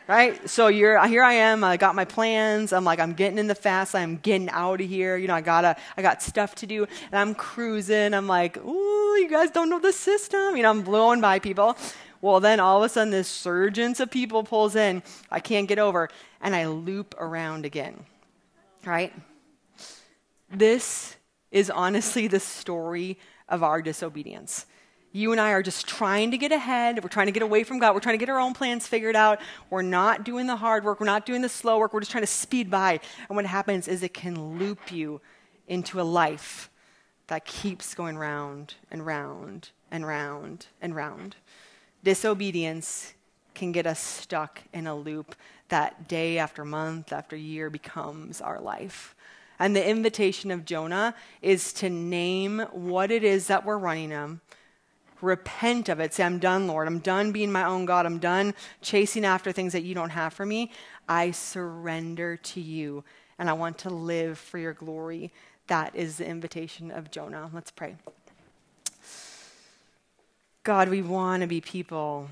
[0.07, 0.49] right?
[0.49, 1.23] So you're here.
[1.23, 1.65] I am.
[1.65, 2.73] I got my plans.
[2.73, 3.95] I'm like, I'm getting in the fast.
[3.95, 5.17] I'm getting out of here.
[5.17, 5.77] You know, I gotta.
[5.97, 8.15] I got stuff to do, and I'm cruising.
[8.15, 10.57] I'm like, ooh, you guys don't know the system.
[10.57, 11.77] You know, I'm blowing by people.
[12.21, 15.03] Well, then all of a sudden, this surgence of people pulls in.
[15.31, 16.09] I can't get over,
[16.41, 18.05] and I loop around again.
[18.85, 19.13] Right?
[20.51, 21.17] This
[21.51, 24.67] is honestly the story of our disobedience.
[25.17, 27.01] You and I are just trying to get ahead.
[27.01, 27.95] We're trying to get away from God.
[27.95, 29.41] We're trying to get our own plans figured out.
[29.71, 30.99] We're not doing the hard work.
[30.99, 31.95] We're not doing the slow work.
[31.95, 32.99] We're just trying to speed by.
[33.29, 35.21] And what happens is it can loop you
[35.69, 36.69] into a life
[37.29, 41.37] that keeps going round and round and round and round.
[42.03, 43.15] Disobedience
[43.55, 45.37] can get us stuck in a loop
[45.69, 49.15] that day after month after year becomes our life.
[49.61, 54.41] And the invitation of Jonah is to name what it is that we're running him,
[55.25, 56.15] repent of it.
[56.15, 56.87] Say, I'm done, Lord.
[56.87, 58.07] I'm done being my own God.
[58.07, 60.71] I'm done chasing after things that you don't have for me.
[61.09, 63.05] I surrender to you,
[63.39, 65.33] and I want to live for your glory.
[65.67, 67.51] That is the invitation of Jonah.
[67.53, 67.97] Let's pray.
[70.63, 72.29] God, we want to be people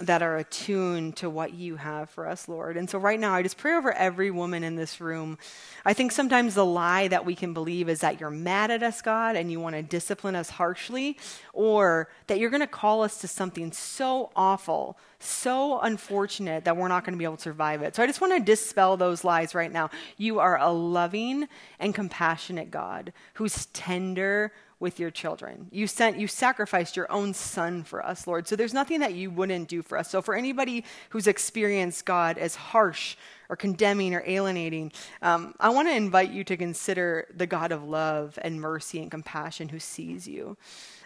[0.00, 2.76] that are attuned to what you have for us, Lord.
[2.76, 5.38] And so, right now, I just pray over every woman in this room.
[5.84, 9.00] I think sometimes the lie that we can believe is that you're mad at us,
[9.02, 11.16] God, and you want to discipline us harshly,
[11.52, 16.88] or that you're going to call us to something so awful, so unfortunate that we're
[16.88, 17.94] not going to be able to survive it.
[17.94, 19.90] So, I just want to dispel those lies right now.
[20.16, 21.46] You are a loving
[21.78, 24.52] and compassionate God who's tender
[24.84, 25.66] with your children.
[25.72, 28.46] You sent you sacrificed your own son for us, Lord.
[28.46, 30.10] So there's nothing that you wouldn't do for us.
[30.10, 33.16] So for anybody who's experienced God as harsh
[33.48, 37.82] or condemning or alienating, um, I want to invite you to consider the God of
[37.82, 40.58] love and mercy and compassion who sees you.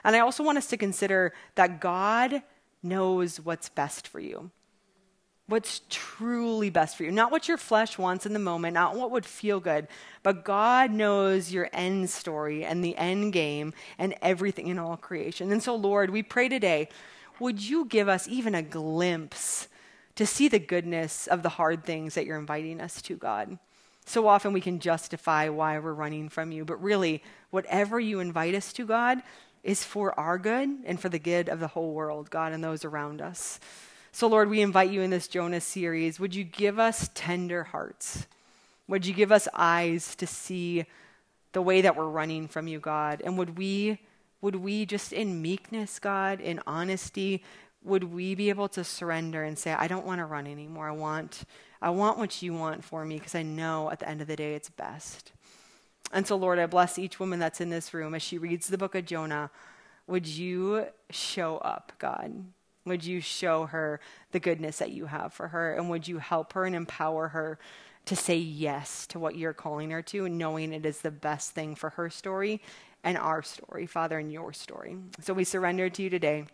[0.02, 2.42] And I also want us to consider that God
[2.82, 4.50] knows what's best for you
[5.48, 7.10] what's truly best for you.
[7.10, 9.88] Not what your flesh wants in the moment, not what would feel good,
[10.22, 15.50] but God knows your end story and the end game and everything in all creation.
[15.50, 16.88] And so, Lord, we pray today,
[17.40, 19.68] would you give us even a glimpse
[20.16, 23.58] to see the goodness of the hard things that you're inviting us to, God?
[24.04, 28.54] So often we can justify why we're running from you, but really, whatever you invite
[28.54, 29.22] us to, God,
[29.62, 32.84] is for our good and for the good of the whole world, God, and those
[32.84, 33.60] around us.
[34.18, 36.18] So, Lord, we invite you in this Jonah series.
[36.18, 38.26] Would you give us tender hearts?
[38.88, 40.86] Would you give us eyes to see
[41.52, 43.22] the way that we're running from you, God?
[43.24, 44.00] And would we,
[44.40, 47.44] would we just in meekness, God, in honesty,
[47.84, 50.88] would we be able to surrender and say, I don't want to run anymore.
[50.88, 51.44] I want,
[51.80, 54.34] I want what you want for me because I know at the end of the
[54.34, 55.30] day it's best.
[56.12, 58.78] And so, Lord, I bless each woman that's in this room as she reads the
[58.78, 59.52] book of Jonah.
[60.08, 62.46] Would you show up, God?
[62.88, 64.00] Would you show her
[64.32, 65.74] the goodness that you have for her?
[65.74, 67.58] And would you help her and empower her
[68.06, 71.74] to say yes to what you're calling her to, knowing it is the best thing
[71.74, 72.60] for her story
[73.04, 74.96] and our story, Father, and your story?
[75.20, 76.46] So we surrender to you today.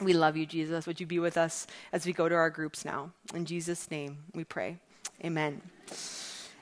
[0.00, 0.86] We love you, Jesus.
[0.86, 3.12] Would you be with us as we go to our groups now?
[3.34, 4.78] In Jesus' name we pray.
[5.24, 5.62] Amen.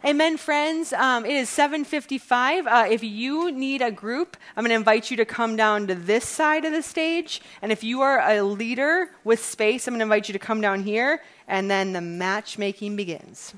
[0.03, 0.95] Amen, friends.
[0.95, 2.67] Um, it is 7:55.
[2.67, 5.95] Uh, if you need a group, I'm going to invite you to come down to
[5.95, 7.43] this side of the stage.
[7.61, 10.63] And if you are a leader with space, I'm going to invite you to come
[10.63, 11.21] down here.
[11.47, 13.53] And then the matchmaking begins.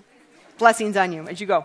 [0.59, 1.65] Blessings on you as you go.